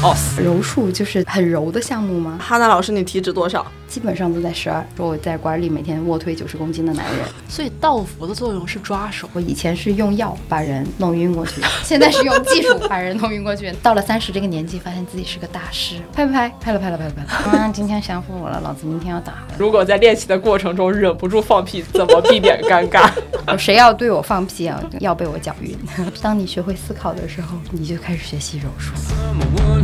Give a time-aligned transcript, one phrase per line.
[0.00, 2.38] 哦，柔术就是很柔的项目吗？
[2.40, 3.66] 哈娜老师，你体脂多少？
[3.88, 4.84] 基本上都在十二。
[4.96, 9.28] 说我在馆里每天卧推九十公斤的男人，所以道服的作用是抓手。
[9.32, 13.72] 我以前是用药把人弄晕过去，现在是用技术把人弄晕过去。
[13.82, 15.96] 到了三十这个年纪，发现自己是个大师。
[16.12, 16.48] 拍不拍？
[16.60, 17.58] 拍了，拍了，拍了，拍了。
[17.58, 19.32] 啊，今天降服我了，老子明天要打。
[19.58, 23.10] 如果在练习的过程中忍不住放屁，怎么避免尴尬？
[23.58, 24.80] 谁要对我放屁啊？
[25.00, 25.76] 要被我搅晕。
[26.22, 28.92] 当你学会思考的时候，你就开始学习柔术。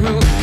[0.04, 0.33] room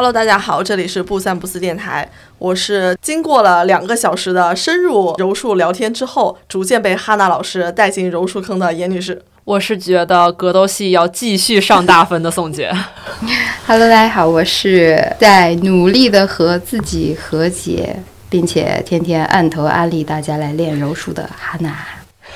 [0.00, 2.10] Hello，大家好，这里是不三不四电台。
[2.38, 9.20] 我是经过了两个小时的深入柔术聊天之后，逐渐被哈娜老师带进柔术坑的严女士。
[9.44, 12.72] 我是觉得格斗系要继续上大分的宋姐。
[13.68, 17.94] Hello，大家好，我是在努力的和自己和解，
[18.30, 21.76] 并且天天按头安利大家来练柔术的哈娜。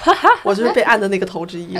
[0.45, 1.78] 我就是被按的那个头之一。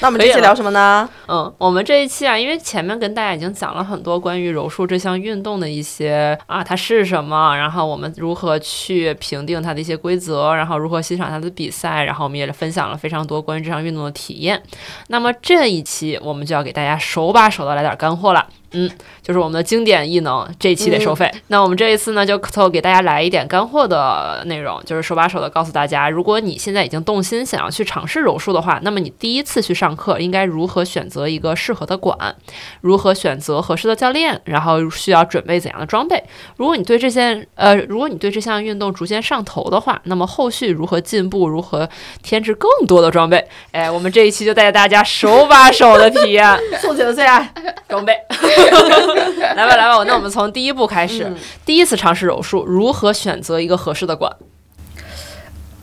[0.00, 1.08] 那我们这期聊什么呢？
[1.28, 14.62] 嗯，我们这一期啊，因为前面跟大家已经讲了很多关于柔术这项运动的一些啊，它是什么，然后我们如何去评定它的一些规则，然后如何欣赏它的比赛，然后我们也分享了非常多关于这项运动的体验。
[15.08, 18.46] 那么这一期我们就要给大家手把手的来点干货了。
[18.74, 18.90] 嗯，
[19.22, 21.30] 就是我们的经典异能，这一期得收费。
[21.46, 32.34] 那我们这一次呢，就凑给大家来一点干货的内容，就是手把手的告诉大家，如果你现在已经动心想要去尝试柔术的话，那么你第一次去上课应该如何选择一个适合的馆，
[32.80, 36.22] 如何选择合适的教练，然后需要准备怎样的装备。
[36.56, 41.88] 如果你对这件呃，如果你对这项运动逐渐上头的话，那么后续如何进步，如何
[42.22, 43.46] 添置更多的装备？
[43.72, 47.52] 哎，我们这一期就带着大家手把手的体验宋姐的最爱
[47.88, 48.14] 装备。
[49.54, 51.32] 来吧，来吧， 那我们从第一步开始。
[51.64, 54.34] 第一次尝试柔术，如何选择一个合适的馆？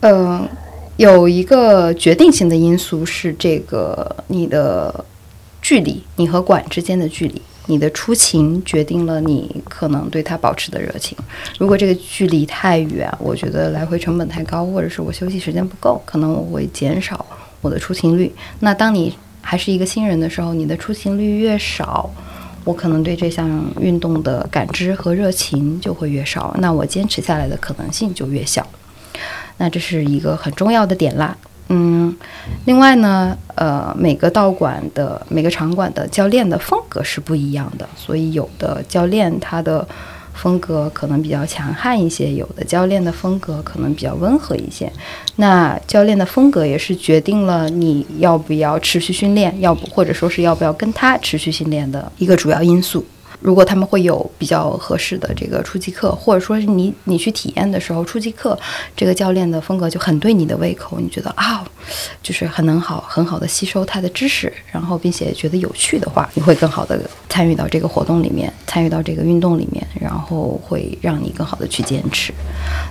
[0.00, 0.48] 嗯，
[0.96, 5.04] 有一个决定性的因素是这个你的
[5.60, 11.16] 距离，你和馆之间的距离，你的出勤决定了你可能对它保持的热情。
[11.58, 17.24] 如果这个距离太远，我觉得来回成本太高，或者是我休息时间不够，可能我会减少
[17.60, 18.34] 我的出勤率。
[18.60, 22.10] 那当你还是一个新人的时候，你的出勤率越少。
[22.64, 28.66] 我可能对这项运动的感知和热情就会越少，那我坚持下来的可能性就越小。
[29.58, 31.36] 那这是一个很重要的点啦。
[31.68, 32.16] 嗯，
[32.64, 39.86] 另外呢，呃，每个道馆的每个场馆的教练的风格是不一样的，所以有的教练他的。
[40.34, 44.90] 风格可能比较强悍一些，有的教练的风格可能比较温和一些。
[45.36, 53.04] 那教练的风格也是决定了你要不要持续训练，要不或者说是要不要跟他持续训练的一个主要因素。
[53.42, 58.58] 如果他们会有比较合适的这个初级课，或者说是你你去体验的时候，初级课
[58.96, 61.64] 这个教练的风格就很对你的胃口，你觉得啊，
[62.22, 66.98] 就是很能好很好的吸收他的知识，然后并且觉得有趣的话，你会更好的
[67.28, 72.32] 参与到这个活动里面，参与到这个运动里面，然后会让你更好的去坚持。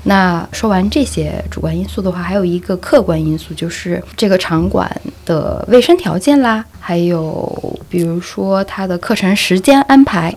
[0.03, 4.89] 那说完这些主观因素的话，还有一个客观因素，就是这个场馆
[5.25, 10.35] 的卫生条件啦，还有比如说他的课程时间安排。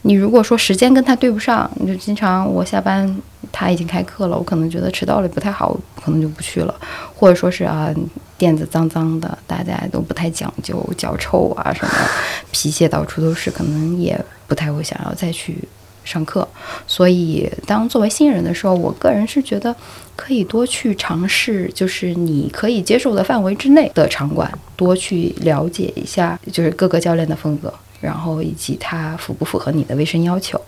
[0.00, 3.14] 你如果说时间跟他对不上，你就经常我下班
[3.52, 6.74] 他已经开课了，我可能觉得迟到了不太好，可能就不去了。
[7.14, 7.92] 或者说是啊，
[8.38, 11.92] 垫子脏脏的，大家都不太讲究，脚臭啊什么，
[12.50, 15.68] 皮屑到处都是，可能也不太会想要再去
[16.04, 16.46] 上课。
[16.86, 19.74] 所以，当作为新人的时候，我个人是觉得
[20.16, 27.72] 可以多去尝试，就是你可以接受的范围之内的场馆，多去了解一下，就是各个教练的风格。
[28.00, 30.58] 然后以及他符不符合你的卫生要求，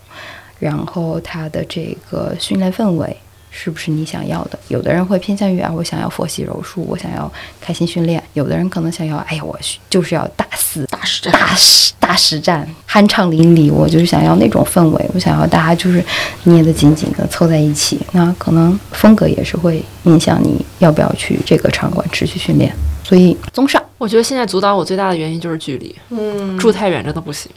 [0.59, 3.17] 然后他的这个训练氛围，
[3.55, 4.57] 是不是你想要的？
[4.67, 9.57] 有的人会偏向于啊，我想要佛系柔术，我想要开心训练；有的人可能想要，哎呀，我
[9.91, 13.71] 就是要大肆大实战，大实大实战，酣畅淋漓。
[13.71, 16.03] 我就是想要那种氛围，我想要大家就是
[16.45, 17.99] 捏得紧紧的凑在一起。
[18.13, 22.73] 那可能风格也是会影响你要不要去这个场馆持续训练。
[23.03, 27.51] 所以，综上，我觉得现在阻挡我最大的原因就是距离，嗯，住太远真的不行。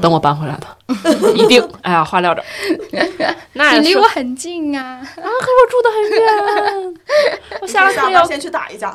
[0.00, 0.66] 等我搬回来的，
[1.34, 1.66] 一定。
[1.82, 2.42] 哎呀，话撂这，
[3.54, 5.00] 那你离我很近啊！
[5.00, 6.94] 啊，可我住的很远，
[7.62, 8.94] 我下次要先去打一架。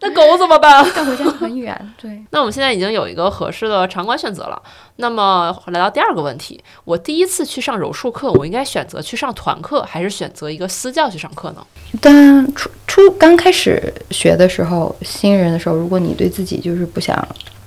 [0.00, 0.84] 那狗怎么办？
[0.94, 1.74] 但回家很远。
[2.00, 2.22] 对。
[2.30, 4.60] 那我们现在已经有一个合适的场馆选择了。
[4.96, 11.66] 那么来到第二个问题，我第一次去上柔术课，我应该选择去上团课，还是选择一个私教去上课呢？
[12.00, 17.26] 但初初刚开始学的时候，新人的时候，如果你对自己就是不想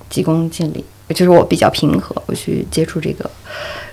[0.10, 0.83] 急功近利。
[1.13, 3.29] 就是我比较平和，我去接触这个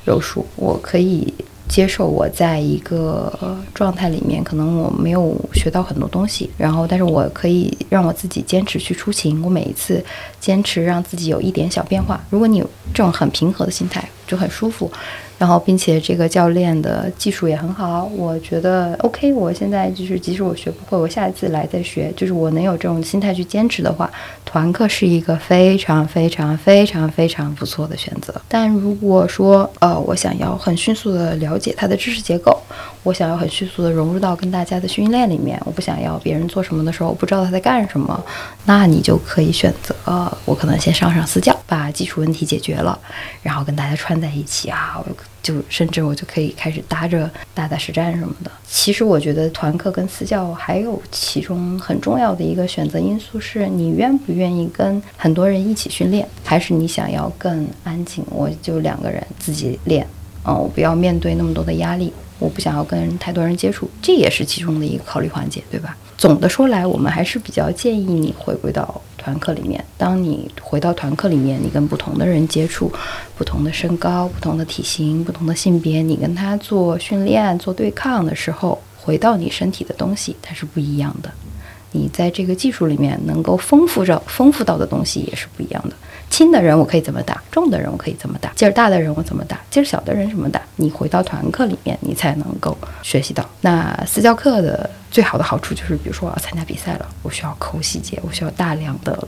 [0.05, 1.33] 柔术，我可以
[1.69, 10.05] 接受我在一个状态里面，可能我没有学到很多东西，然后但是我可以让我自己坚持去出勤，我每一次
[10.39, 12.23] 坚持让自己有一点小变化。
[12.31, 14.91] 如果你有这种很平和的心态，就很舒服。
[15.39, 19.33] 然后，并且这个教练的技术也很好，我觉得 OK。
[19.35, 22.11] 我现在就是，即使我学不会，我下一次来再学。
[22.17, 24.11] 就是我能有这种心态去坚持的话，
[24.47, 28.35] 团课是一个非常非常非常非常不错的选择。
[28.49, 32.59] 但如果说，呃，我想要很迅速的了解它的知识结构，
[33.07, 38.21] 我想要很迅速的融入到跟大家的训练里面，我不想要别人做什么的时候我不知道他在干什么，
[38.65, 39.95] 那你就可以选择，
[40.45, 42.99] 我可能先上上私教，把基础问题解决了，
[43.45, 44.99] 然后跟大家串在一起啊。
[44.99, 48.51] 我就甚至我就可以开始搭着打打实战什么的。
[48.67, 60.05] 其实我觉得团课跟私教还有其中很重要的一个选择因素是你愿不愿意跟很多人一起训练，还是你想要更安静，我就两个人自己练，
[60.45, 65.97] 嗯，我不要面对那么多的压力，我不想要跟太多人接触，这也是其中的一个考虑环节，对吧？
[66.17, 69.01] 总的说来，我们还是比较建议你回归到。
[69.19, 72.93] 团课里面，当你回到团课里面，你跟不同的人接触，
[73.37, 81.31] 不同的身高、不同的体型、不同的性别，你跟他做训练、做对抗的时候，回到你身体的东西，它是不一样的。
[81.91, 85.97] 你在这个技术里面能够丰富着、丰富到的东西也是不一样的。
[86.29, 90.61] 轻的人我可以怎么打，重的人我可以怎么打，劲儿大的人我怎么打，劲儿小的人怎么打？
[90.77, 93.49] 你回到团课里面，你才能够学习到。
[93.63, 99.27] 那私教课的最好的好处就是，比如说我要参加比赛了，我需要抠细节，我需要大量的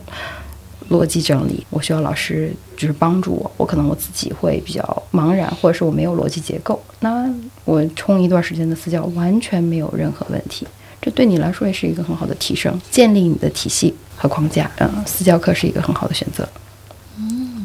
[0.91, 3.51] 逻辑整理，我需要老师就是帮助我。
[3.57, 7.33] 我可能我自己会比较茫然，或者是我没有逻辑结构，那
[7.65, 10.67] 我冲一段时间的私教完全没有任何问题。
[11.01, 14.71] 这对你来说也是一个很好的提升，建立你的体系和框架。
[14.79, 16.47] 嗯，私教课是一个很好的选择。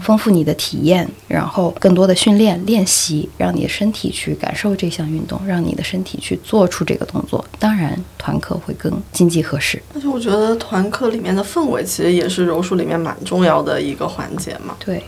[0.03, 7.43] 丰富你的体验，然后更多的训练练习，让你的身体去感受这项运动，让你的身体去做出这个动作。
[7.57, 9.81] 当然，团课会更经济合适。
[9.95, 14.75] 而且我觉得团课里面的氛围其实也是柔术里面蛮重要的一个环节嘛。
[14.83, 15.03] 对，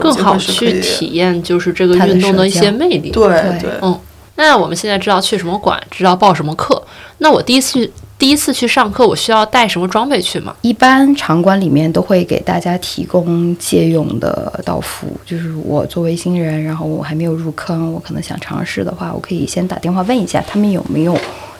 [0.00, 3.10] 更好去体验就是这个运动的一些魅力。
[3.10, 3.28] 对
[3.60, 4.00] 对，嗯。
[4.40, 6.82] 那我们现在知道去什么馆，知道报什么课。
[7.18, 7.88] 那我第一次
[8.18, 10.56] 第一次去上课，我需要带什么装备去吗？
[10.62, 15.06] 一般场馆里面都会给大家提供借用的道服。
[15.26, 21.16] 就是我作为新人，然后我还没有入坑，我可能想尝试的话，我可以先打电话问一下他们有没有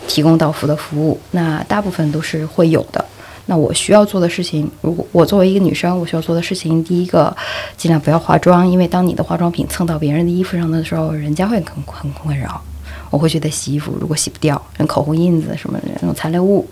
[0.09, 1.21] 提供道服的服务。
[1.33, 3.05] 那大部分都是会有的。
[3.47, 7.37] 那我需要做的事情，如果我作为一个女生，我需要做的事情，第一个
[7.77, 12.63] 尽量不要化妆，因为当你的化妆品蹭到别人的衣服上的时候，人家会很很困扰。
[13.11, 16.67] 我会觉得洗衣服如果洗不掉，像口红印子什么的那种残留物，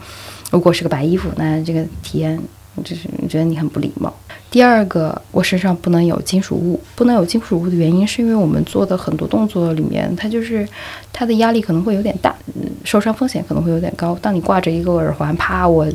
[0.51, 2.41] 如果是个白衣服，那这个体验
[2.85, 4.13] 就是觉得你很不礼貌。
[4.51, 10.67] 第二个，我身上不能有金属物，不能有金属物的原因是因为我们做的很多动作里面，它就是
[11.13, 12.35] 它的压力可能会有点大，
[12.83, 14.17] 受伤风险可能会有点高。
[14.23, 15.87] 当你挂着一个耳环，啪，我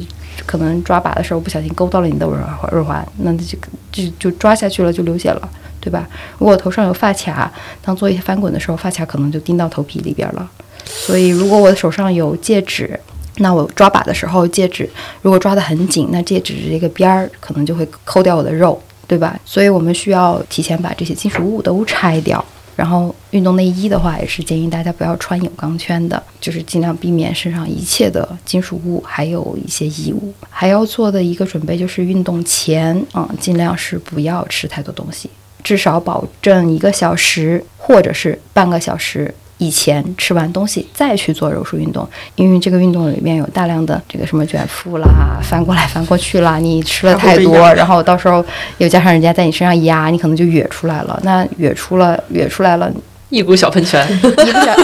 [0.46, 2.40] 可能抓把的时候不小心勾到了你的耳
[2.72, 3.58] 耳环，那就
[3.92, 5.50] 就就抓下去了，就流血了。
[5.84, 6.08] 对吧？
[6.38, 10.50] 如果头上有发卡，当做一些翻滚的时候，发卡可能就钉到头皮里边了。
[10.86, 12.98] 所以，如果我的手上有戒指，
[13.40, 14.90] 那我抓把的时候，戒指
[15.22, 19.38] 如果抓得很紧，那戒指这个边儿可能就会抠掉我的肉，对吧？
[19.44, 22.44] 所以我们需要提前把这些金属物都拆掉。
[22.76, 30.34] 然后，运动内衣的话，也是建议大家不要穿有钢圈的，就是尽量避免身上一切的金属物，还有一些异物。
[30.50, 35.30] 还要做的一个准备就是运动前，嗯，尽量是不要吃太多东西。
[35.64, 45.08] 至少保证一个小时或者是半个小时以前吃完东西再去做柔术运动，因为这个运动里面有大量的这个什么卷腹啦、
[45.42, 48.44] 翻过来翻过去啦，你吃了太多，然后到时候
[48.80, 51.20] 又加上人家在你身上压，你可能就哕出来了。
[51.24, 52.92] 那哕出了，哕出来了，
[53.30, 54.76] 一股小喷泉，一股小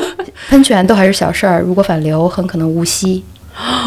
[0.50, 3.24] 喷泉都还是小事儿，如果反流，很可能误吸。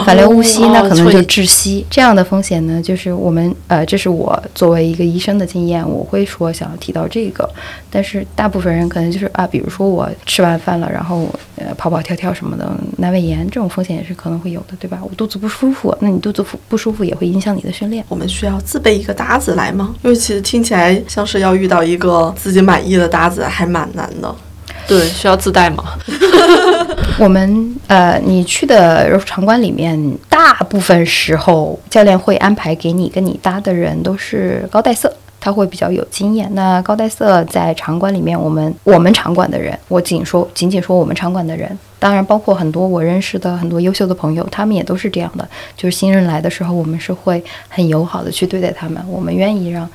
[0.04, 1.84] 反流误吸，那可能就窒息。
[1.88, 7.48] 这样的风险呢，就是我们呃，这是我作为一个医生的经验，我会说想要提到这个。
[7.90, 14.98] 但是大部分人可能就是啊，比如说我吃完饭了，然后呃跑跑跳跳什么的，阑尾炎这种风险也是可能会有的，对吧？
[15.02, 18.04] 我肚子不舒服，那你肚子不舒服也会影响你的训练。
[18.08, 19.94] 我们需要自备一个搭子来吗？
[20.02, 24.34] 因为其实听起来像是要遇到一个自己满意的搭子还蛮难的。
[24.86, 25.84] 对，需要自带吗？
[27.18, 36.50] 我们呃，你去的场馆里面，大部分时候教练会安排给你跟你搭的人都是高带色，他会比较有经验。
[36.54, 45.48] 那高带色在场馆里面，我们我们场馆的人，我仅说仅仅说我们场馆的人，当然包括很多我认识的很多优秀的朋友，他们也都是这样的。
[45.76, 49.88] 就是新人来的时候，我们是会很友好的去对待他们，我们愿意让。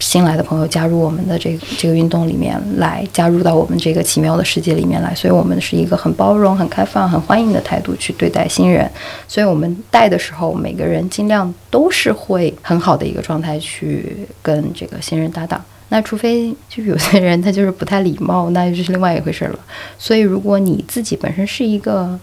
[0.00, 8.90] 新来的朋友加入我们的这个这个运动里面来，加入到我们这个奇妙的世界里面来，所以我们是一个很包容、很开放、很欢迎的态度去对待新人。
[9.28, 15.64] 所以我们带的时候，每个人尽量都是会很好的一个状态去跟这个新人搭档。
[15.88, 19.58] 那除非就有些人他就是不太礼貌，那就是另外一回事了。
[19.98, 22.18] 所以如果你自己本身是一个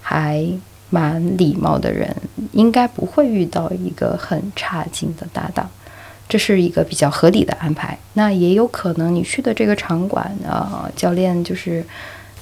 [0.00, 0.46] 还
[0.90, 2.14] 蛮礼貌的人，
[2.52, 5.68] 应该不会遇到一个很差劲的搭档。
[6.28, 7.98] 这是一个比较合理的安排。
[8.14, 11.84] 那也有可能你去的这个场馆，呃，教练就是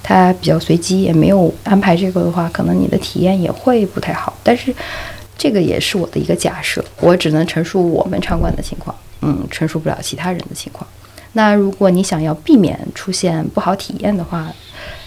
[0.01, 4.33] 他比较随机，也没有安排这个的话，可能你的体验也会不太好。
[4.43, 4.73] 但是
[5.37, 10.87] 这个也是我的一个假设，我只能陈述我们场馆的情况，嗯，陈述不了其他人的情况。
[11.33, 14.51] 那如果你想要避免出现不好体验的话，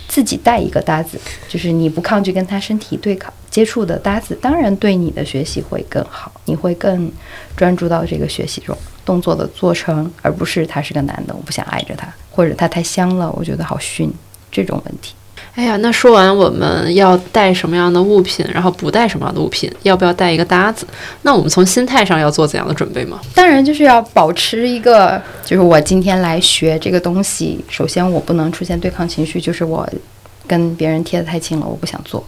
[0.09, 7.11] 自己带一个搭子，就是你不抗拒跟他身体对抗接触的搭子，当然对你的学习会更好，你会更
[7.57, 14.13] 专注到这个学习中，动作的做成，而不是他是个男的，我不想挨着他，或者他太香了，我觉得好熏，
[14.51, 15.15] 这种问题。
[15.55, 20.85] 哎呀，那说完我们要带什么样的物品，然后不带什么样的物品，要不要带一个搭子？
[21.23, 23.21] 那我们从心态上要做怎样的准备吗？
[23.37, 29.89] 当然就是要保持一个，就是我今天来学这个东西，首先我不能出现对抗情绪，就是我
[30.45, 32.27] 跟别人贴得太近了，我不想做，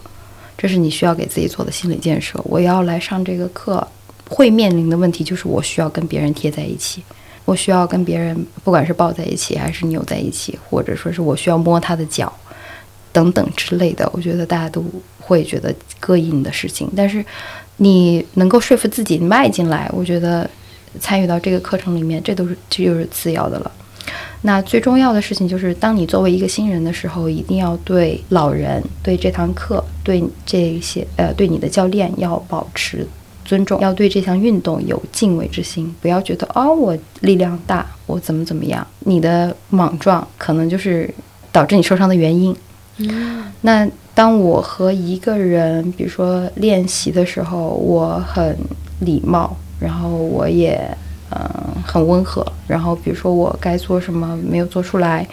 [0.57, 2.39] 这是你需要给自己做的心理建设。
[2.45, 3.85] 我要来上这个课，
[4.29, 7.03] 会面临的问题就是我需要跟别人贴在一起，
[7.43, 12.31] 我需要跟别人不管是抱在一起，还是扭在一起，或者说是我需要摸他的脚。
[13.17, 14.85] 等等之类的，我觉得大家都
[15.19, 16.87] 会觉得膈应的事情。
[16.95, 17.25] 但是
[17.77, 20.47] 你能够说服自己迈进来，我觉得
[20.99, 23.71] 参与到这个课程里面，这都是这就是次要的了。
[24.43, 33.07] 那最重要的事情就是，当你作为一个新人的时候，一定要对老人、对这堂课、对这些呃对你的教练要保持
[33.43, 41.11] 尊重，要对这项运动有敬畏之心，不要觉得哦我力量大，我怎么怎么样，你的莽撞可能就是
[41.51, 42.55] 导致你受伤的原因。
[43.61, 48.57] 那当我和一个人，比如说练习的时候，我很
[49.01, 50.79] 礼貌，然后我也
[51.29, 51.39] 嗯
[51.85, 55.27] 很温和，然后比如说我该做什么没有做出来，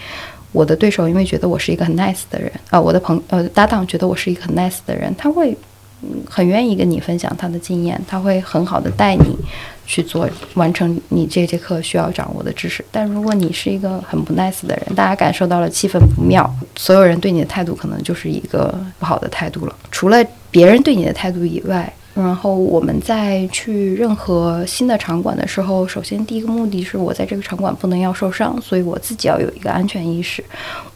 [0.53, 5.57] 我的对手因为觉得我是一个很 nice 的人啊，我的朋呃搭档觉得我是一个很 nice 的人，他会
[6.29, 9.37] 很愿意跟你分享他的经验，他会很好的带你。
[9.87, 19.75] 去做完成你这节课需要掌握的知识，但如果你是一个很不 nice 的人，大家感受到了气氛不妙，所有人对你的态度可能就是一个不好的态度了。
[19.91, 30.43] 除了别人对你的态度以外，然后我们在去任何新的场馆的时候，首先第一个目的是我在这个场馆不能要受伤，所以我自己要有一个安全意识，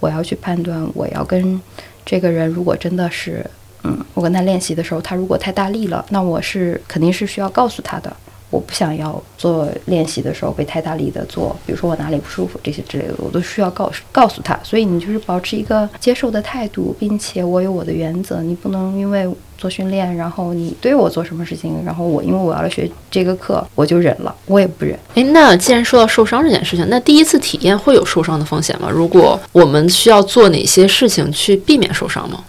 [0.00, 1.60] 我要去判断我要跟
[2.06, 3.44] 这个人如果真的是，
[3.82, 8.16] 嗯，我跟他练习的时候，他如果太大力了，那我是肯定是需要告诉他的。
[8.50, 14.58] 我不想要做练习的时候被太大力的做，比如说我哪里不舒服这些之类的，我都需要告诉告诉他。
[14.62, 19.28] 所以你就是保持一个接受的态度，并且我有我的原则，你不能因为
[19.58, 24.98] 做训练，然后你对我做什么事情，然后我因为我要来学这个课，我就忍了，我也不忍。
[25.14, 28.88] 诶，那既然说到受伤这件事情，那第一次体验会有受伤的风险吗？
[28.90, 32.42] 如果我们需要做哪些事情去避免受伤吗？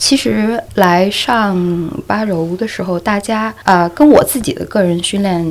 [0.00, 1.54] 其实来上
[2.06, 5.46] 八柔的时候，大家啊，跟我自己的个人训练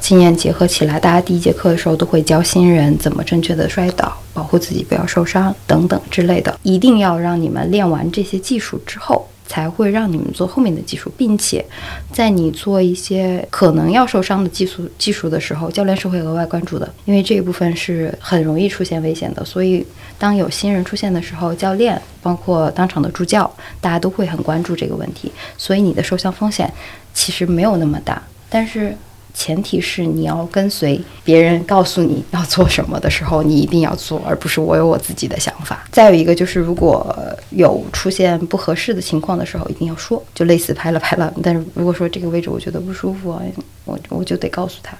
[0.00, 6.56] 经验结合起来，大家第一节课的时候都会教新人怎么正确的摔倒，保护自己不要受伤等等之类的。
[6.62, 9.28] 一定要让你们练完这些技术之后。
[9.46, 11.64] 才会让你们做后面的技术，并且
[12.12, 19.44] 在你做一些可能要受伤的技术技术的时候，教练是会额外关注的，因为这一部分是很容易出现危险的。
[19.44, 19.86] 所以，
[20.18, 25.30] 当有新人出现的时候，教练包括当场的助教，大家都会很关注这个问题。
[25.58, 26.72] 所以，你的受伤风险
[27.12, 28.22] 其实没有那么大。
[28.48, 28.96] 但是，
[29.34, 35.84] 前提是你要跟随别人告诉你要做什么的时候，你一定要做，而不是我有我自己的想法。
[35.90, 37.14] 再有一个就是，如果
[37.50, 41.34] 有出现不合适的情况的时候，一定要说，就类似拍了拍了。
[41.42, 43.36] 但是如果说这个位置我觉得不舒服，
[43.84, 44.96] 我我就得告诉他。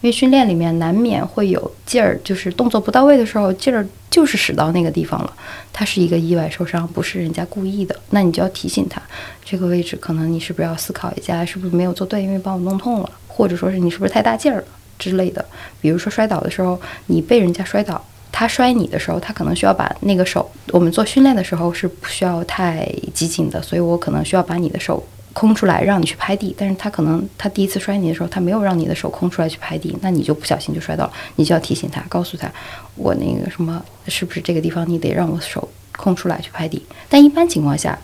[0.00, 5.32] 因为训练里面难免会有劲儿，就是动作不到位的时候，劲儿就是使到那个地方了。
[5.72, 7.96] 它是一个意外受伤，不是人家故意的。
[8.10, 9.02] 那你就要提醒他，
[9.44, 14.64] 这个位置可能你是不是要思考一下，是不是没有做对，因为把我弄痛了，或者说是你是不是太大劲儿了
[14.98, 15.42] 之类的。
[15.80, 25.06] 比如说摔倒的时候，你被人家摔倒，他摔你的时候，他可能需要把那个手，我们做训练的时候是不需要太激进的，所以我可能需要把你的手。
[25.34, 32.50] 空出来让你去拍地，但是他可能他第一次摔你的时候，他没有让你的手空出来去拍地，那你就不小心就摔到了，你就要提醒他，告诉他，
[32.96, 36.84] 我那个什么是不是这个地方你得让我手空出来去拍地。
[37.08, 37.96] 但一般情况下，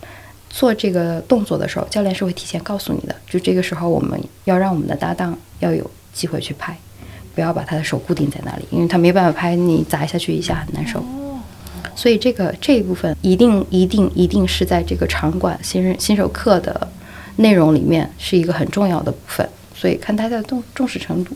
[0.57, 6.79] 做这个动作的时候，教练是会提前告诉你的，就这个时候我们要让我们的搭档要有机会去拍，
[7.35, 11.05] 不要把他的手固定在那里，因为他没办法拍，你砸下去一下很难受。
[11.97, 16.89] 所以这个这一部分一定一定一定是在这个场馆新人新手课的。
[17.37, 21.35] 内容里面是一个很重要的部分，所以看大家的重重视程度。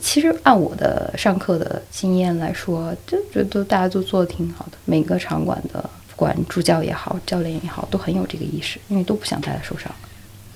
[0.00, 4.78] 其实按我的上课的经验来说，就觉得大家都做的挺好的。
[4.86, 9.90] 每个场馆的不管助教也好，教练也好，都很有这个意识，因为都不想大家受伤。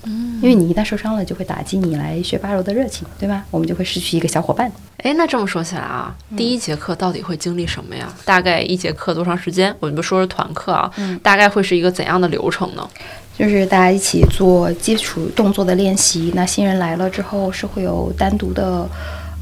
[0.03, 3.43] 嗯，因为你一旦受伤了，就会打击你来学八柔的热情，对吧？
[3.49, 4.71] 我们就会失去一个小伙伴。
[4.97, 8.13] 哎，那这么说起来啊，第一节课到底会经历什么呀？
[8.23, 9.75] 大概一节课多长时间？
[9.79, 10.93] 我们说是团课啊，
[11.23, 12.87] 大概会是一个怎样的流程呢？
[13.35, 16.31] 就是大家一起做基础动作的练习。
[16.35, 18.87] 那新人来了之后，是会有单独的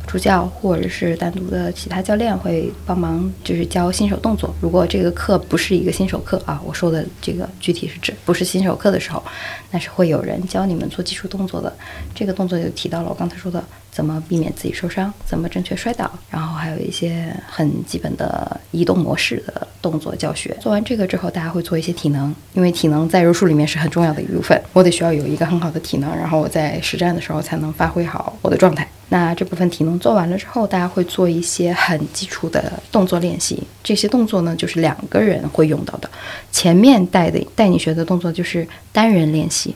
[0.06, 4.54] 助教或者是单独的其他教练会帮忙，就是教新手动作。
[4.62, 9.24] 如果这个课不是一个新手课啊，我说的这个具体是指不是新手课的时候，
[9.72, 11.74] 那是会有人教你们做基础动作的。
[12.14, 13.64] 这个动作就提到了我刚才说的。
[13.94, 15.14] 怎么避免自己受伤？
[15.24, 16.12] 怎么正确摔倒？
[16.32, 20.58] 然后还有一些很基本的移动模式的动作教学。
[20.60, 24.60] 做完这个之后，大家会做一些体能，因为体能在柔术里面是很重要的一部分。
[24.74, 28.90] 我得需要有一个很好的体能，然后我在实战的时候才能发挥好我的状态。
[29.14, 33.62] 那这部分体能做完了之后，大家会做一些很基础的动作练习。
[33.84, 36.10] 这些动作呢，就是两个人会用到的。
[36.52, 39.76] 前面带的带你学的动作就是单人练习，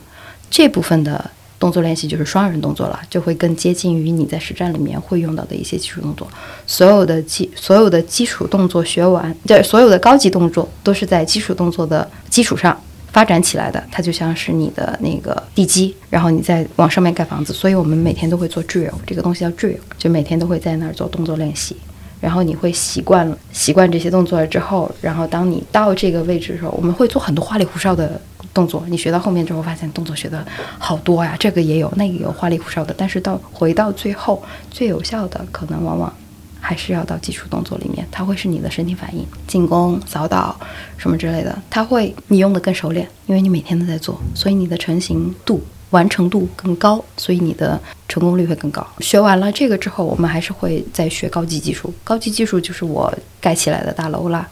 [0.50, 1.30] 这部分的。
[1.60, 6.28] 动作练习就是双人动作了，就会更接近于你在实战里面会用到的一些基础动作。
[6.68, 12.80] 所有的基所有的基础动作学完，对所有的高级动作都是在基础动作的基础上
[13.12, 13.82] 发展起来的。
[13.90, 17.52] 它就像是你的那个地基，然后你再往上面盖房子。
[17.52, 21.76] 所以我们每天都会做 drill，这个东西叫 drill，就每天都会在那儿做动作练习。
[22.20, 28.20] 然后你会习惯了，习惯这些动作了之后，然后当你到这个位置的时候，我们会做很多花里胡哨的。
[28.54, 30.44] 动作，你学到后面之后发现动作学的
[30.78, 32.92] 好多呀，这个也有，那个有，花里胡哨的。
[32.96, 36.12] 但是到回到最后，最有效的可能往往
[36.60, 40.58] 还是要到基础动作里面，它会是你的身体反应、进攻、扫倒
[40.96, 48.86] 什么之类的，它会你用的更熟练，因为你每天都在做，所以你的成型度、完成度更高，所以你的成功率会更高。
[49.00, 54.48] 学完了这个之后，我们还是会再学高级技术，高级技术就是我盖起来的大楼啦。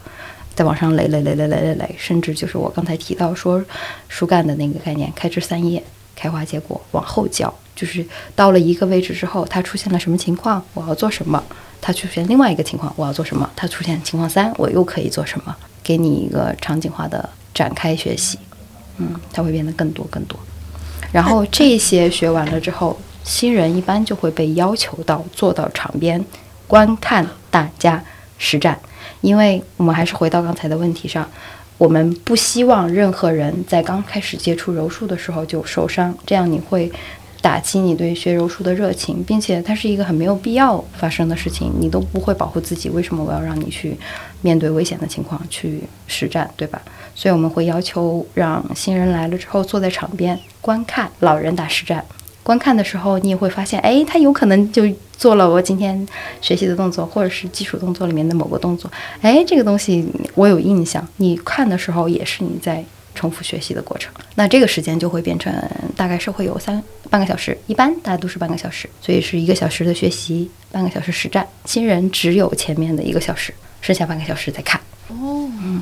[0.55, 3.63] 再往上垒垒垒垒垒垒垒，甚至就是我刚才提到说
[4.07, 5.83] 树干的那个概念，开枝散叶，
[6.15, 8.03] 开花结果，往后教，就是
[8.35, 11.43] 到了一个位置之后，它出现了什么情况，我要做什么？
[11.81, 13.49] 它出现另外一个情况，我要做什么？
[13.55, 15.55] 它出现情况三，我又可以做什么？
[15.83, 18.37] 给你一个场景化的展开学习，
[18.97, 20.37] 嗯，它会变得更多更多。
[21.11, 26.23] 然后 这些学完了之后，新人一般就会被要求到坐到场边
[26.67, 28.03] 观看大家
[28.37, 28.77] 实战。
[29.21, 31.27] 因为我们还是回到刚才的问题上，
[31.77, 36.91] 我们不希望任何人在刚开始接触柔术的时候就受伤，这样你会
[37.41, 43.97] 打击你对学柔术的热情，并且它是一个很没有必要发生的事情，你都不会保护自己，为什么我要让你去
[44.41, 46.81] 面对危险的情况去实战，对吧？
[47.15, 52.03] 所以我们会要求让新人来了之后坐在场边观看老人打实战。
[52.43, 54.83] 观看的时候，你也会发现，哎，他有可能就
[55.17, 56.07] 做了我今天
[56.39, 58.89] 学习的动作，或者是基础动作里面的某个动作。
[59.21, 61.05] 哎，这个东西我有印象。
[61.17, 62.85] 你看的时候，也是你在
[63.17, 64.13] 重复学习的过程。
[64.35, 65.51] 那这个时间就会变成
[65.95, 71.45] 大概是会有三半个小时，一般大家都是半个小时，所以是一个小时的学习，半个小时实战。
[71.65, 74.79] 新人只有前面的一个小时，剩下半个小时在看。
[75.09, 75.81] 哦，嗯。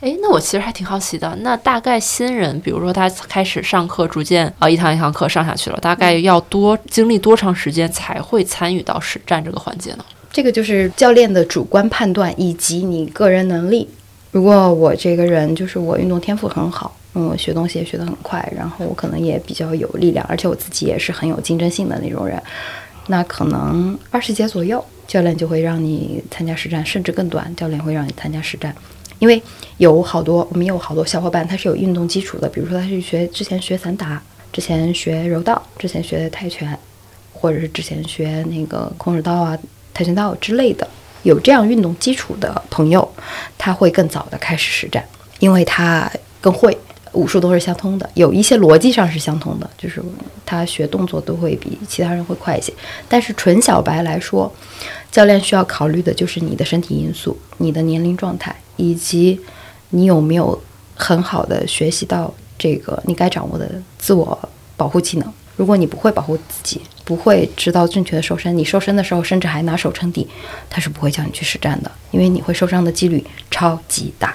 [0.00, 1.34] 哎，那我其实还挺好奇的。
[1.40, 10.04] 那大概新人，比如说他开始上课，逐渐啊一堂一堂课上下去了，大概要多经历多长时间才会参与到实战这个环节呢？
[10.30, 13.88] 这个就是教练的主观判断以及你个人能力。
[14.36, 22.38] 如果我这个人就是我运动天赋很好，嗯，我学东西也学得很快，然后我可能也比较有力量，而且我自己也是很有竞争性的那种人。
[23.06, 28.76] 那可能二十节左右，教练就会让你参加实战，甚至更短，教练会让你参加实战。
[29.20, 29.42] 因为
[29.78, 34.22] 有好多我们有好多小伙伴，他是有运动基础的，比如说他是学之前学散打，
[34.52, 36.78] 之前学柔道，之前学泰拳，
[37.32, 39.58] 或者是之前学那个空手道啊、
[39.94, 40.86] 跆拳道之类的，
[41.26, 43.06] 有这样运动基础的朋友，
[43.58, 45.04] 他会更早的开始实战，
[45.40, 46.10] 因为他
[46.40, 46.76] 更会。
[47.12, 50.02] 武术都是相通的，有一些逻辑上是相通的，就是
[50.44, 52.70] 他学动作都会比其他人会快一些。
[53.08, 54.52] 但是纯小白来说，
[55.10, 59.40] 教练需要考虑的就是你的身体因素、你的年龄状态，以及
[59.90, 60.60] 你有没有
[60.94, 64.38] 很好的学习到这个你该掌握的自我
[64.76, 65.32] 保护技能。
[65.56, 70.28] 如果你不会保护自己，不会知道正确的瘦身，你瘦身的时候甚至还拿手撑底，
[70.68, 74.34] 他是不会叫你去实战的，因为你会受伤的几率超级大。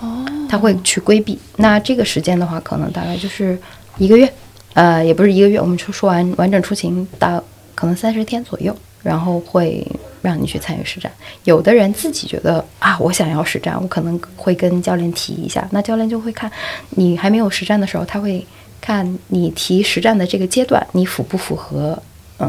[0.00, 1.38] 哦，他会去规避。
[1.56, 3.58] 那这个时间的话，可能大概就是
[3.98, 4.32] 一个月，
[4.74, 7.40] 呃，也不是一个月，我们说说完完整出勤，大
[7.74, 9.86] 可能三十天左右，然后会
[10.22, 11.12] 让你去参与实战。
[11.44, 16.50] 有的人自己觉得啊，我想要实战，我可能会跟教练提一下，那教练就会看
[16.90, 18.44] 你还没有实战的时候，他会
[18.80, 22.00] 看你提实战的这个阶段，你符不符合。
[22.42, 22.48] 嗯，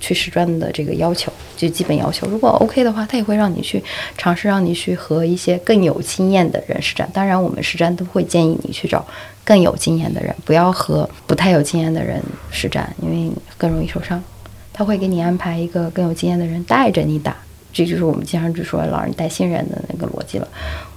[0.00, 3.84] 去实战的这个要求就基本要求，如果 OK 的话，他也会让你去
[4.16, 7.06] 尝试，让你去和一些更有经验的人实战。
[7.12, 9.06] 当然，我们实战都会建议你去找
[9.44, 12.18] 更有经验的人，不要和不太有经验的人
[12.50, 14.24] 实战，因为更容易受伤。
[14.72, 17.36] 他会给你安排一个更有经验的人带着你打，
[17.74, 20.48] 这就是我们经常就说老人带新人的那个逻辑了。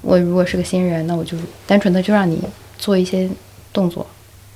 [0.02, 1.38] 我如果是个新人，那我就
[1.68, 2.42] 单纯的就让你
[2.78, 3.30] 做一些
[3.74, 4.08] 动作，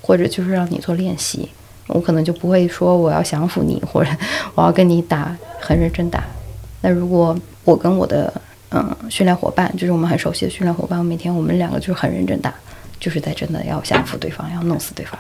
[0.04, 1.50] 或者就是让你做练习。
[1.88, 4.12] 我可能就不会说我要降服你，或者
[4.54, 6.24] 我要跟你打很认真打。
[6.82, 8.32] 那如果我跟我的
[8.72, 12.54] 嗯训练伙伴，就是我们很熟悉的训练伙伴，每天我们两个就是很认真打，
[13.00, 15.18] 就是在真的要降服对方，要弄死对方。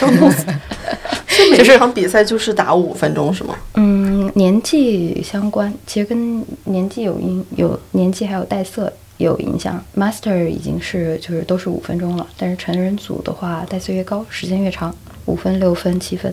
[0.18, 0.44] 弄死。
[1.50, 3.56] 每场比赛就是打五分钟是吗？
[3.74, 9.82] 嗯，年纪相关，其实跟年纪有因有年纪还有带色有影响。
[9.96, 14.94] Master 已经是就是都是五分钟了，但是成人组的话，带色越高，时间越长。
[15.26, 16.32] 五分、六分、七分、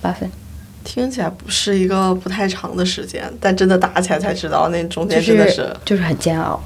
[0.00, 0.30] 八分，
[0.82, 6.58] 听起来不是一个不太长的时间，但真的打起来才知道，那中间真的是就是很煎熬，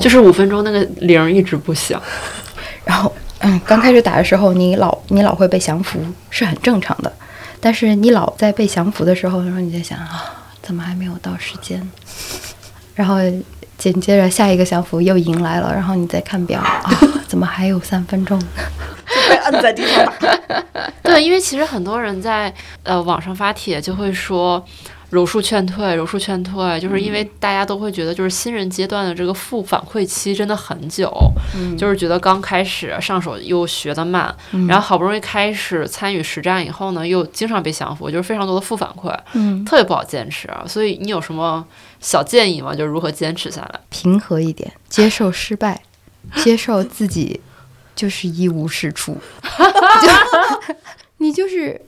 [0.00, 2.02] 就是五分钟那个铃一直不响，
[2.84, 7.12] 然后嗯，刚开始打的时候，你老你老会被降服，是很正常的，
[7.60, 11.88] 但是你老在被降服的时候，然后你在想啊，怎么还没有到时间？
[12.96, 13.18] 然后
[13.76, 16.90] 紧接着下一个降服又迎来了，然后你再看表啊，
[17.26, 18.40] 怎么还有三分钟？
[19.28, 20.36] 被摁在地上打。
[21.02, 24.64] 对，因为其实很多人在呃网上发帖就会说
[25.10, 31.12] 柔术劝退，柔术劝退，就是因为大家都会觉得就是新人阶段的这个负反馈期真的很久，
[31.78, 34.34] 就是觉得刚开始上手又学得慢，
[34.66, 40.48] 然后好不容易开始参与实战以后呢，又经常被降服，就是非常多的负反馈，嗯，特别不好坚持。
[40.66, 41.64] 所以你有什么
[42.04, 42.74] 小建议嘛？
[42.74, 43.80] 就是如何坚持下来？
[43.88, 45.80] 平和一点，接受失败，
[46.36, 47.40] 接受自己。
[47.96, 49.16] 就是一无是处，
[51.18, 51.80] 你就是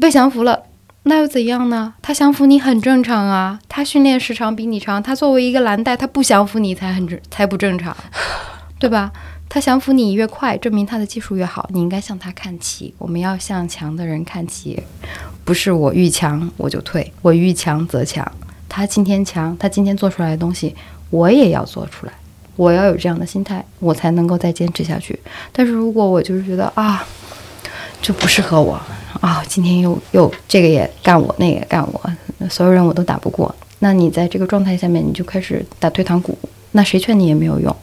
[0.00, 0.64] 被降服了，
[1.04, 1.94] 那又怎样呢？
[2.02, 7.96] 他降服你很正常啊，他训练时长比你长，他作为一个蓝带，他不降服你才很正，才不正常，
[8.80, 9.12] 对吧？
[9.48, 12.92] 他降服你越快，证明他的技术越好，你应该向他看齐。
[12.98, 14.82] 我们要向强的人看齐，
[15.44, 18.28] 不是我遇强我就退，我遇强则强。
[18.76, 20.74] 他今天强，他今天做出来的东西，
[21.10, 22.12] 我也要做出来。
[22.56, 25.16] 我要有这样的心态，我才能够再坚持下去。
[25.52, 27.06] 但是如果我就是觉得啊，
[28.02, 28.74] 这不适合我
[29.20, 36.36] 啊，今天又又这个也干我，那个也干我，所有人我都打不过，那你在这个状态下面，你就开始打退堂鼓，
[36.72, 37.76] 那谁劝你也没有用。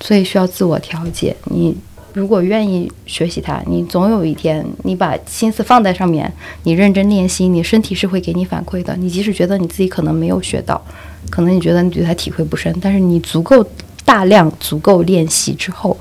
[0.00, 1.36] 所以需要自我调节。
[1.44, 1.76] 你
[2.14, 6.32] 如果愿意学习它，你总有一天你把心思放在上面，
[6.64, 8.94] 你认真练习，你身体是会给你反馈的。
[8.96, 10.80] 你即使觉得你自己可能没有学到，
[11.30, 13.64] 可能你觉得你对它体会不深，但是你足够。
[14.04, 15.96] 大量足够练习之后，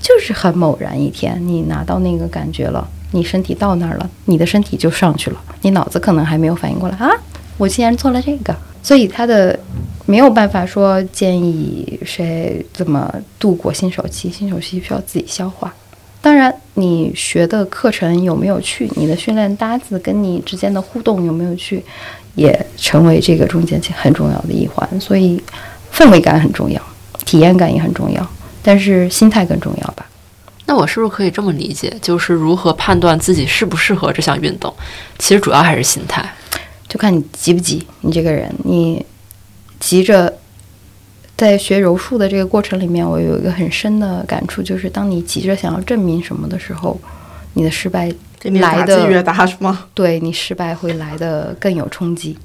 [0.00, 7.10] 就是很猛然一天，你拿到那个感觉了，你身体到那儿了，你的身体就上去了，你脑子可能还没有反应过来啊，
[7.58, 9.58] 我竟然做了这个，所以他的
[10.06, 15.72] 没有办法说建议谁怎么度过新手期，新手期需要自己消化。
[16.20, 21.84] 当然，你学的课程有没有去，你的训练搭子跟你之间的互动有没有去，
[22.34, 24.88] 也成为这个中间很重要的一环。
[25.00, 25.42] 所以，
[25.92, 26.80] 氛围感很重要。
[27.24, 28.24] 体验感也很重要，
[28.62, 30.06] 但是心态更重要吧？
[30.66, 34.72] 那我是不是可以这么理解，就是如何判断自己适不适合这项运动？
[35.18, 36.24] 其实主要还是心态，
[36.92, 37.82] 就看你急不急。
[38.02, 39.02] 你这个人，你
[39.80, 40.30] 急着
[41.38, 47.00] 在学柔术的这个过程里面，我有一个很深的感触，就是当你急着想要证明什么的时候，
[47.54, 49.86] 你的失败给你来的越的大是吗？
[49.94, 52.36] 对你失败会来的更有冲击。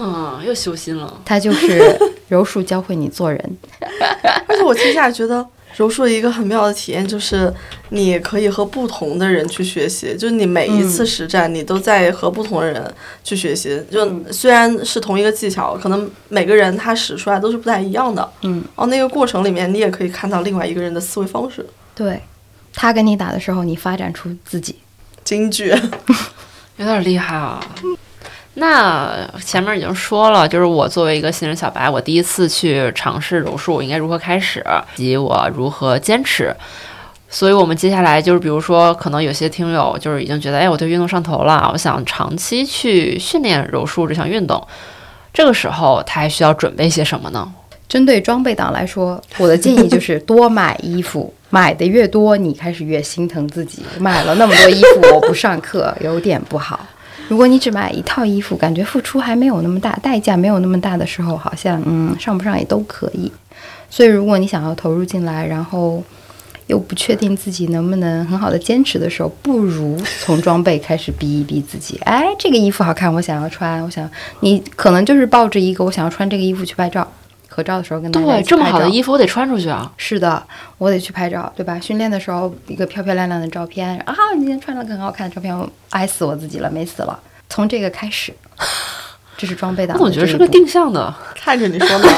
[0.00, 1.20] 啊，又修心了。
[1.24, 3.56] 它就是 柔术教会你做人。
[4.46, 5.44] 而且我听下来觉得
[5.78, 7.54] 柔术一个很妙的体验就是，
[7.90, 13.80] 你可以和不同的人去学习，就是你每一次实战，你都在和不同的人去学习。
[13.88, 18.28] 就虽然是同一个技巧，可能每个人他使出来都是不太一样的。
[18.42, 21.64] 嗯，哦，那个过程里面，你也可以看到另外一个人的思维方式。
[21.94, 22.20] 对，
[22.74, 24.74] 他跟你打的时候，你发展出自己。
[25.22, 25.68] 京剧，
[26.78, 27.64] 有点厉害啊。
[28.58, 34.64] 那前面已经说了，就是我作为一个新人小白，我第一次去尝试柔术，我应该如何开始，
[34.96, 36.54] 以及我如何坚持。
[37.30, 44.66] 所以，我们接下来就是，比如说，可能有些听友就是已经觉得，哎，我对运动上头了，我想长期去训练柔术这项运动。
[45.32, 47.46] 这个时候，他还需要准备些什么呢？
[47.86, 53.82] 针对装备党来说，我的建议就是多买衣服，买的越多，你开始越心疼自己。
[53.98, 56.80] 买了那么多衣服，我不上课，有点不好。
[57.28, 63.30] 如果你只买一套衣服，感觉付出还没有那么大，代价没有那么大的时候，好像嗯上不上也都可以。
[63.90, 66.02] 所以，如果你想要投入进来，然后
[66.66, 71.98] 又不确定自己能不能很好的坚持的时候，不如从装备开始逼一逼自己。
[72.04, 73.82] 哎，这个衣服好看，我想要穿。
[73.82, 74.08] 我想
[74.40, 77.06] 你可能就是抱着一个我想要穿这个衣服去拍照，
[77.58, 79.92] 合照的时候跟大家对，这么好的衣服我得穿出去啊！
[79.96, 80.40] 是的，
[80.78, 81.76] 我得去拍照，对吧？
[81.80, 87.18] 训练的时候一个漂漂亮亮的照片啊，你今天穿了个很好看的照片，我爱死我自己了，美死了。
[87.48, 88.32] 从这个开始，
[89.36, 91.12] 这是装备的我总觉得是个定向的。
[91.34, 92.08] 看着你说呢。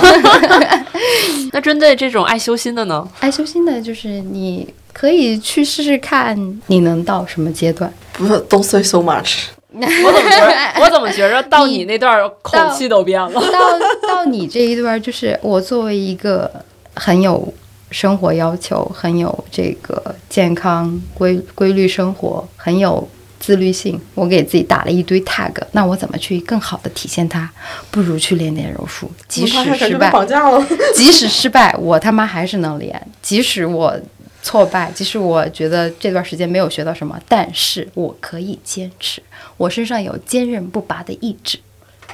[1.52, 3.08] 那针对这种爱修心的呢？
[3.20, 7.90] 爱修心的，就是你可以去试试看，你能到什么阶段。
[8.12, 9.46] 不是，Don't say so much。
[9.78, 13.32] 我怎么觉得，我怎么觉着到你那段口气都变了？
[13.52, 13.78] 到
[14.08, 16.50] 到你这一段，就是我作为一个
[16.94, 17.52] 很有
[17.90, 27.48] 生活要求、很有这个健康规规律生活、很有自律性，我给自己打了一堆 tag，那我怎么去更好的体现它？
[27.90, 30.64] 不如去练练柔术，即使失败， 绑架了。
[30.94, 33.00] 即使失败，我他妈还是能练。
[33.22, 33.96] 即使我
[34.42, 39.22] 挫败，即使我觉得这段时间没有学到什么，但是我可以坚持。
[39.56, 41.58] 我身上有坚韧不拔的意志。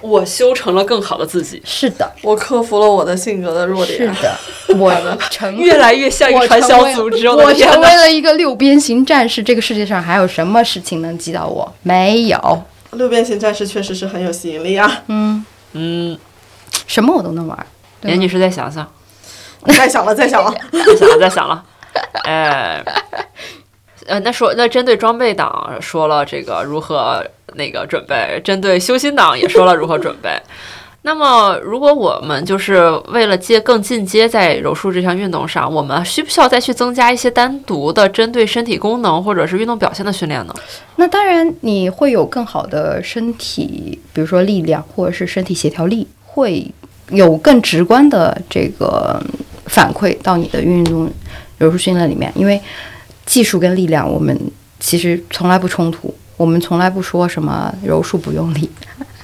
[0.03, 3.99] 我修成了更好的自己，是的，我克服了我的性格的弱点。
[3.99, 4.37] 是的，
[4.77, 4.93] 我
[5.31, 7.27] 成越来越像一个传销组织。
[7.29, 9.43] 我成为了一个六边形战士。
[9.43, 11.73] 这个世界上还有什么事情能击倒我？
[11.83, 12.63] 没有，
[12.93, 15.03] 六边形战士确实是很有吸引力啊！
[15.07, 16.19] 嗯，嗯，
[16.87, 17.67] 什么我都能玩。
[18.03, 18.87] 严女士再想想，
[19.69, 20.55] 再想了，再想了。
[20.71, 21.65] 再想了，再想了。
[22.25, 22.83] 哎，
[24.07, 30.31] 呃，那说那针对装备党说了这个如何那个准备，针对修心党也说了如何准备。
[31.03, 40.55] 那么，如果我们就是为了接更进阶在柔术这项运动上，我们需不需要再去增加一些单独的针对身体功能或者是运动表现的训练呢？
[40.97, 46.69] 那当然，你会有更好的身体，比如说力量或者是身体协调力，会
[47.11, 49.23] 有更直观的这个
[49.67, 51.09] 反馈到你的运动
[51.59, 52.33] 柔术训练里面。
[52.35, 52.61] 因为
[53.25, 54.39] 技术跟力量，我们
[54.79, 58.71] 其实从来不冲突，我们从来不说什么柔术不用力。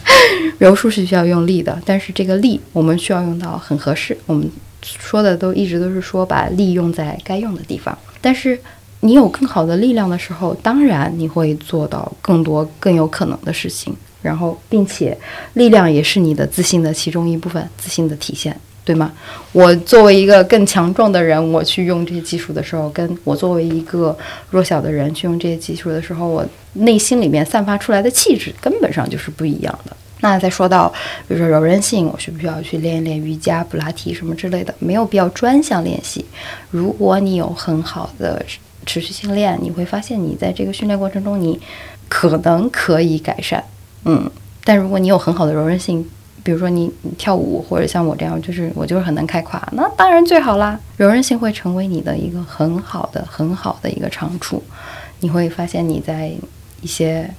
[0.59, 4.17] 柔术是需要用力的，但是这个力我们需要用到很合适。
[4.27, 8.59] 我们说的都一直都是说把力用在该用的地方，但是
[9.01, 13.95] 你有更好的力量的时候，当然你会做到更多更有可能的事情。
[14.21, 15.19] 然后，并且
[15.55, 19.13] 力量也是你的自信的其中一部分，自信的体现，对吗？
[19.53, 24.17] 我作为一个更强壮的人，我去用这些技术的时候，跟我作为一个
[24.51, 29.97] 弱小的人去用这些技术的时候，我内心里面散发出来的气质根本上就是不一样的。
[30.21, 30.89] 那再说到，
[31.27, 34.73] 比如说柔韧性，我需不需要去练一练瑜伽、普拉提什么之类的？
[34.79, 36.25] 没有必要专项练习。
[36.71, 38.45] 如果你有很好的
[38.87, 41.61] 持续性练，你会发现你在这个训练过程中，你
[42.09, 43.63] 可能可以改善。
[44.05, 44.31] 嗯，
[44.65, 46.09] 但如果你有很好的柔韧性，
[46.43, 50.79] 比如说你你跳舞或者像我这样，就是我就是很能开胯，那当然最好啦。
[50.97, 54.63] 柔韧性会成为你的一个很好的、很好的一个长处。
[55.21, 56.33] 你会发现你在
[56.81, 57.31] 一些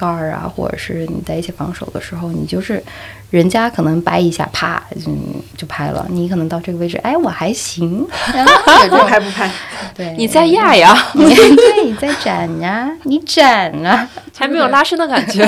[0.00, 2.82] 盖儿啊，或者是你在一起防守的时候，你就是
[3.28, 5.18] 人家可能掰一下，啪，嗯，
[5.58, 6.06] 就拍了。
[6.08, 8.52] 你可能到这个位置，哎，我还行， 然后
[8.84, 9.50] 有这不种拍不拍？
[9.94, 14.08] 对，你在压呀，你对，你在展呀，你展啊。
[14.40, 15.46] 还没有拉伸的感觉。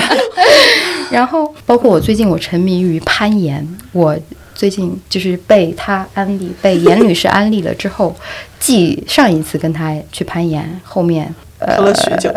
[1.11, 4.15] 然后包括我最近我沉迷于攀岩，我
[4.55, 8.15] 最近就是被他安利，被严女士安利了之后，
[8.61, 11.35] 继上一次跟他去攀岩，后面
[11.77, 12.33] 喝了许久，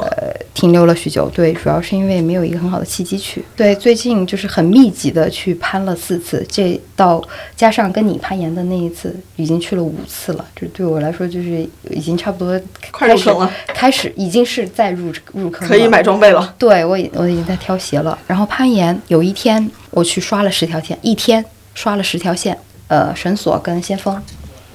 [0.54, 1.30] 停留了许久。
[1.30, 3.44] 对，主要是因为没有一个很好的契机去。
[3.56, 7.22] 对，最近就是很密集的去攀了四次，这到
[7.56, 10.46] 加上跟你攀岩的那一次，已经去了五次了。
[10.56, 12.60] 这对我来说就是已经差不多
[12.92, 16.54] 快入坑了，开始已经是在入入坑，可以买装备了。
[16.58, 18.18] 对我已我已经在挑鞋了。
[18.28, 22.58] 然后攀岩，有一天我去刷了十条线，一天刷了十条线，
[22.88, 24.22] 呃，绳索跟先锋。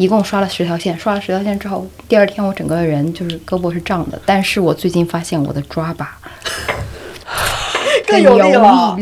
[0.01, 6.19] 一共刷了十条线，刷了十条线之后，第二天我整个人就是胳膊是胀的，但是我最近发现我的抓把
[8.07, 8.51] 更有力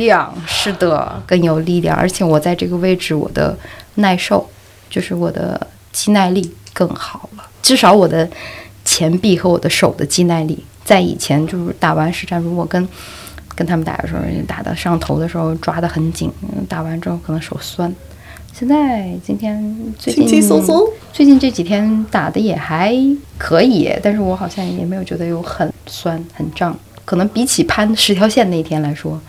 [0.06, 3.56] 量，是的，更有力量，而且我在这个位置我的
[3.94, 4.44] 耐受，
[4.90, 8.28] 就是我的肌耐力更好了，至少我的
[8.84, 12.88] 前臂和我的手的肌耐力，在以前就是打完实战，如果跟
[13.54, 16.32] 跟他们打的时候，打的上头的时候抓得很紧，
[16.68, 17.94] 打完之后可能手酸。
[18.58, 19.56] 现在今天
[19.96, 22.92] 最近轻轻松松，最近这几天打的也还
[23.38, 29.20] 可以，但是我好像也没有觉得有很酸很胀，可能比起攀十条线那天来说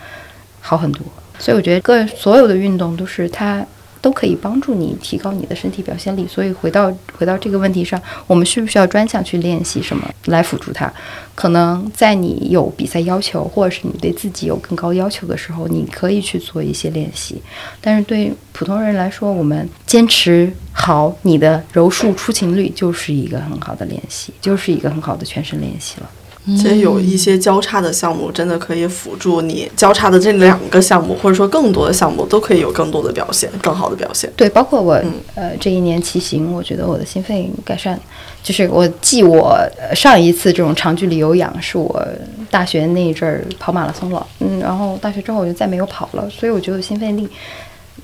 [0.59, 1.03] 好很多。
[1.37, 3.63] 所以我觉得各所有的运动都是它。
[4.01, 10.91] 都可以帮助你提高你的身体表现力，所以回到回到这个问题上，我们需不需要专项去练习什么来辅助它？
[11.35, 17.41] 可能在你有比赛要求，或者是你对自己有更高要求的时候，你可以去做一些练习。
[17.79, 26.09] 但是对普通人来说，我们坚持好你的柔术出勤率就是一个很好的练习，就是一个很好的全身练习了。
[26.57, 34.31] 其实有一些交叉的项目，真的可以辅助你交叉的这两个项目，或者说更多的项目，都可以有更多的表现，更好的表现。
[34.35, 35.01] 对，包括我，
[35.35, 37.99] 呃，这一年骑行，我觉得我的心肺改善，
[38.41, 39.57] 就是我记我
[39.93, 42.03] 上一次这种长距离有氧是我
[42.49, 47.27] 大学那一阵儿跑马拉松了，嗯，然后大学之后我就再没有跑了，所以我觉得心肺力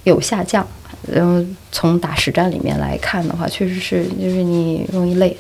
[0.03, 0.65] 有下降。
[1.11, 1.39] 然后
[1.71, 5.37] 从打实战里面来看的话，确实是就是你容易累。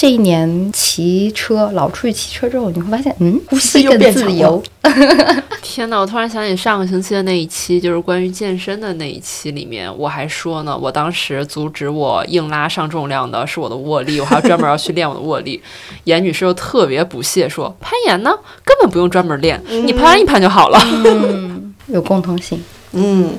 [0.00, 4.62] 这一年骑车老出去骑车之后，你会发现，嗯，呼吸更自由。
[5.60, 5.98] 天哪！
[5.98, 15.60] 我突然想起上个星期的那一期，就是关于健身的那一期里面，我还说呢，我当时阻止我硬拉上重量的是我的握力，我还要专门要去练我的握力。
[16.04, 18.30] 严女士又特别不屑说，攀岩呢
[18.64, 20.78] 根本不用专门练，你攀一攀就好了。
[21.04, 22.62] 嗯， 有共同性。
[22.92, 23.36] 嗯。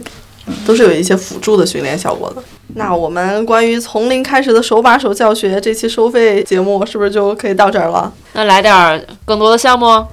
[0.66, 2.44] 都是有一些辅助的训练效果的。
[2.76, 8.12] 那我们关于从零开始的手把手教学这期收费节目是不是就可以到这儿了？
[8.34, 10.06] 那来点儿更多的项目？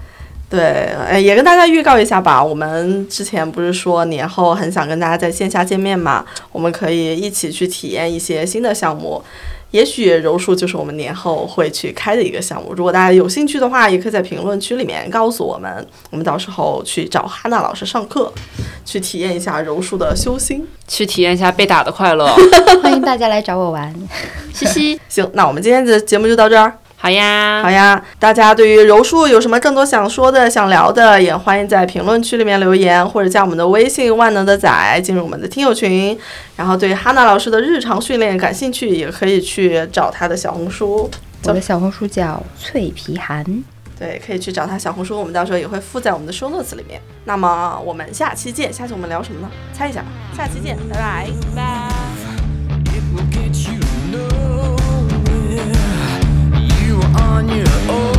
[0.48, 2.42] 对，哎，也跟大家预告一下吧。
[2.42, 6.24] 我们之前不是说年后很想跟大家在线下见面嘛？
[6.52, 9.22] 我们可以一起去体验一些新的项目。
[9.72, 12.72] 也许柔术就是我们年后会去开的一个项目。
[12.74, 18.32] 如果大家有兴趣的话，也可以在评论区里面告诉我们，我们到时候去找哈娜老师上课，
[18.84, 22.26] 去体验一下柔术的修心，去体验一下被打的快乐。
[22.82, 23.94] 欢迎大家来找我玩，
[24.54, 25.00] 嘻嘻。
[25.08, 26.78] 行，那我们今天的节目就到这儿。
[26.98, 28.02] 好呀，好呀！
[28.18, 34.68] 大家对于柔术有什么更多想说的、想聊的，也欢迎在评论区里面留言，或者加我们的微信“万能的仔”
[35.04, 36.18] 进入我们的听友群。
[36.56, 41.08] 然后对哈娜老师的日常训练感兴趣，也可以去找他的小红书。
[41.44, 43.44] 我的小红书叫脆皮寒，
[43.98, 47.00] 对，可以去找他小红书，我们到时候也会附在我们的 show notes 里面。
[47.24, 49.48] 那么我们下期见，下期我们聊什么呢？
[49.72, 50.06] 猜一下吧。
[50.36, 52.05] 下期见，拜拜。
[57.26, 58.15] on your own.